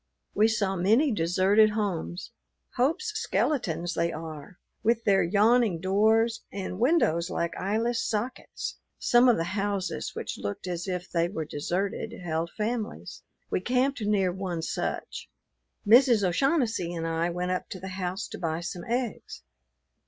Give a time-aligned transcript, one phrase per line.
[0.33, 2.31] We saw many deserted homes.
[2.75, 8.79] Hope's skeletons they are, with their yawning doors and windows like eyeless sockets.
[8.97, 13.21] Some of the houses, which looked as if they were deserted, held families.
[13.51, 15.29] We camped near one such.
[15.85, 16.23] Mrs.
[16.27, 19.43] O'Shaughnessy and I went up to the house to buy some eggs.